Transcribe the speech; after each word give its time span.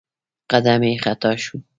قدم 0.51 0.81
يې 0.87 0.93
خطا 1.03 1.31
شو. 1.43 1.55